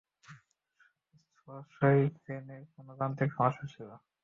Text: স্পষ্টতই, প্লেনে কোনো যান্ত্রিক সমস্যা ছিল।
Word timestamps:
স্পষ্টতই, 1.31 2.01
প্লেনে 2.15 2.57
কোনো 2.73 2.91
যান্ত্রিক 2.99 3.29
সমস্যা 3.37 3.65
ছিল। 3.73 3.89